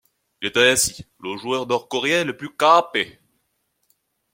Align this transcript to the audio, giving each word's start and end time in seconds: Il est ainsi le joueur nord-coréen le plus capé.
Il 0.41 0.47
est 0.47 0.57
ainsi 0.57 1.05
le 1.19 1.37
joueur 1.37 1.67
nord-coréen 1.67 2.23
le 2.23 2.35
plus 2.35 2.57
capé. 2.57 3.19